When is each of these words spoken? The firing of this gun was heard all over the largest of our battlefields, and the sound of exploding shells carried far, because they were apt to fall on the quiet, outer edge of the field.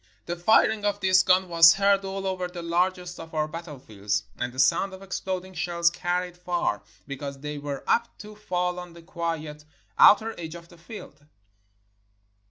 The 0.25 0.35
firing 0.35 0.83
of 0.83 0.99
this 0.99 1.21
gun 1.21 1.47
was 1.47 1.75
heard 1.75 2.03
all 2.03 2.25
over 2.25 2.47
the 2.47 2.63
largest 2.63 3.19
of 3.19 3.35
our 3.35 3.47
battlefields, 3.47 4.23
and 4.39 4.51
the 4.51 4.57
sound 4.57 4.93
of 4.95 5.03
exploding 5.03 5.53
shells 5.53 5.91
carried 5.91 6.35
far, 6.35 6.81
because 7.05 7.37
they 7.41 7.59
were 7.59 7.83
apt 7.85 8.19
to 8.21 8.35
fall 8.35 8.79
on 8.79 8.93
the 8.93 9.03
quiet, 9.03 9.63
outer 9.99 10.33
edge 10.39 10.55
of 10.55 10.69
the 10.69 10.77
field. 10.79 11.23